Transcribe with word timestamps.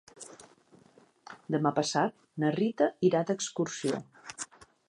Demà 1.55 1.73
passat 1.81 2.17
na 2.45 2.51
Rita 2.57 2.91
irà 3.11 3.25
d'excursió. 3.29 4.05